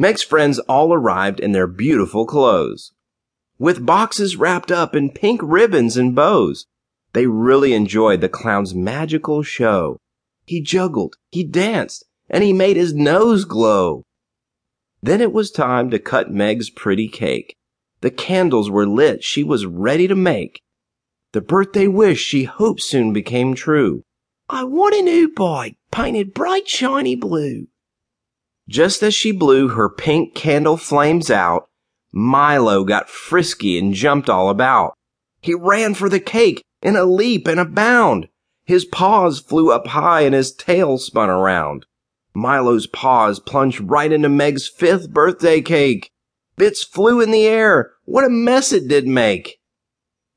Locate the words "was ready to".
19.44-20.16